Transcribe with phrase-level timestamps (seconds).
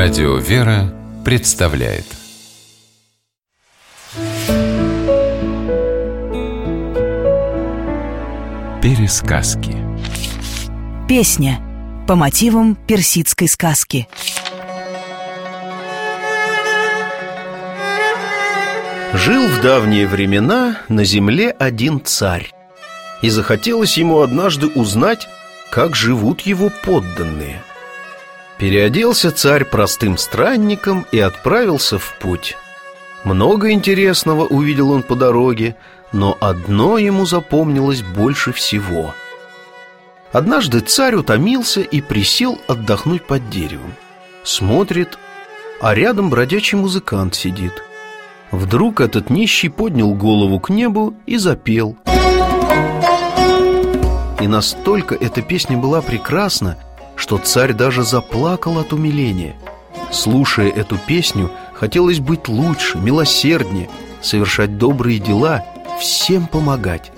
[0.00, 2.04] Радио «Вера» представляет.
[8.80, 9.74] Пересказки.
[11.08, 11.60] Песня
[12.06, 14.06] по мотивам персидской сказки.
[19.14, 22.52] Жил в давние времена на земле один царь
[23.22, 25.26] И захотелось ему однажды узнать,
[25.72, 27.64] как живут его подданные
[28.58, 32.56] Переоделся царь простым странником и отправился в путь.
[33.24, 35.76] Много интересного увидел он по дороге
[36.12, 39.14] Но одно ему запомнилось больше всего.
[40.32, 43.94] Однажды царь утомился и присел отдохнуть под деревом.
[44.42, 45.18] Смотрит,
[45.80, 47.72] а рядом бродячий музыкант сидит–
[48.50, 51.96] Вдруг этот нищий поднял голову к небу и запел.
[54.40, 56.76] И настолько эта песня была прекрасна,
[57.18, 59.56] что царь даже заплакал от умиления.
[60.10, 63.90] Слушая эту песню, хотелось быть лучше, милосерднее,
[64.22, 65.64] совершать добрые дела,
[66.00, 67.12] всем помогать.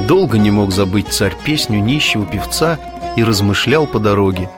[0.00, 2.78] Долго не мог забыть царь песню нищего певца
[3.16, 4.50] и размышлял по дороге.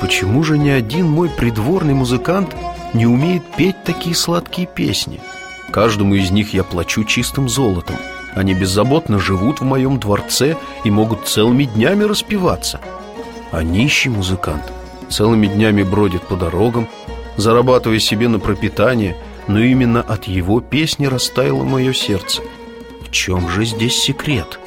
[0.00, 2.54] Почему же ни один мой придворный музыкант
[2.94, 5.20] не умеет петь такие сладкие песни.
[5.72, 7.96] Каждому из них я плачу чистым золотом.
[8.34, 12.80] Они беззаботно живут в моем дворце и могут целыми днями распеваться.
[13.50, 14.72] А нищий музыкант
[15.08, 16.88] целыми днями бродит по дорогам,
[17.36, 22.42] зарабатывая себе на пропитание, но именно от его песни растаяло мое сердце.
[23.00, 24.58] В чем же здесь секрет?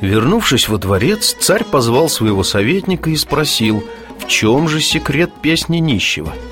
[0.00, 3.84] Вернувшись во дворец, царь позвал своего советника и спросил,
[4.18, 6.32] в чем же секрет песни нищего–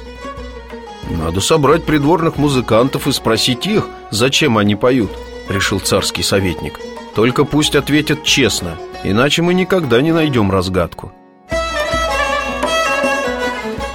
[1.11, 5.11] «Надо собрать придворных музыкантов и спросить их, зачем они поют»,—
[5.49, 6.79] решил царский советник.
[7.15, 11.13] «Только пусть ответят честно, иначе мы никогда не найдем разгадку».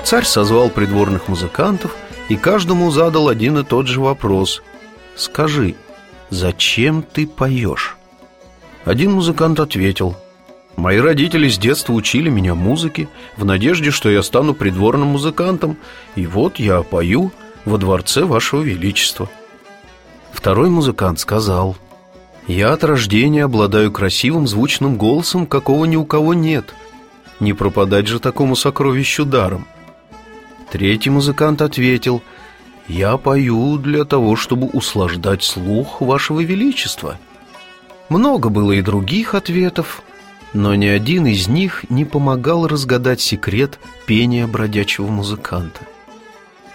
[0.06, 1.96] Царь созвал придворных музыкантов
[2.30, 4.62] и каждому задал один и тот же вопрос.
[5.16, 5.76] «Скажи,
[6.30, 7.98] зачем ты поешь?»
[8.86, 10.16] Один музыкант ответил–
[10.76, 13.08] Мои родители с детства учили меня музыке
[13.38, 15.78] в надежде, что я стану придворным музыкантом,
[16.16, 17.32] и вот я пою
[17.64, 19.30] во дворце вашего величества.
[20.34, 21.78] Второй музыкант сказал,
[22.48, 26.76] «Я от рождения обладаю красивым звучным голосом, какого ни у кого нет.
[27.40, 29.66] Не пропадать же такому сокровищу даром».
[30.76, 32.22] Третий музыкант ответил,
[32.90, 37.18] «Я пою для того, чтобы услаждать слух вашего величества».
[38.10, 40.04] Много было и других ответов,
[40.52, 45.80] но ни один из них не помогал разгадать секрет пения бродячего музыканта.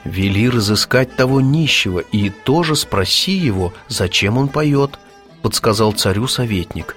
[0.05, 4.99] Вели разыскать того нищего и тоже спроси его, зачем он поет,
[5.43, 6.97] подсказал царю советник.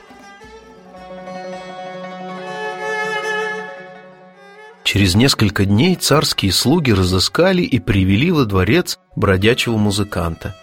[4.93, 10.55] Через несколько дней царские слуги разыскали и привели во дворец бродячего музыканта.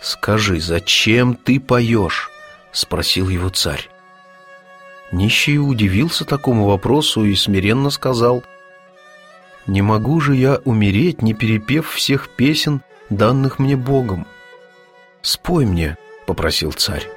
[0.00, 2.30] «Скажи, зачем ты поешь?»—
[2.72, 3.88] спросил его царь.
[5.10, 8.44] Нищий удивился такому вопросу и смиренно сказал
[9.66, 14.24] «Не могу же я умереть, не перепев всех песен, данных мне Богом».
[15.20, 15.96] «Спой мне»,—
[16.28, 17.08] попросил царь.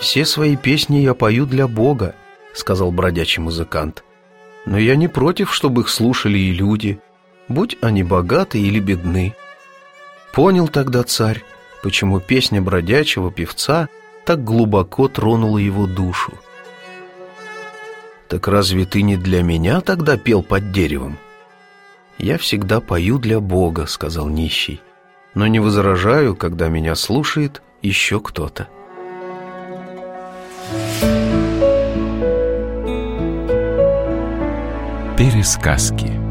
[0.00, 2.14] «Все свои песни я пою для Бога»,—
[2.54, 4.04] сказал бродячий музыкант.
[4.66, 7.00] «Но я не против, чтобы их слушали и люди,
[7.48, 9.34] будь они богаты или бедны».
[10.32, 11.42] Понял тогда царь,
[11.82, 13.88] почему песня бродячего певца
[14.24, 16.32] так глубоко тронула его душу.
[18.28, 21.18] «Так разве ты не для меня тогда пел под деревом?»
[22.18, 24.82] «Я всегда пою для Бога»,— сказал нищий,
[25.34, 28.68] «но не возражаю, когда меня слушает еще кто-то».
[35.18, 36.27] Пересказки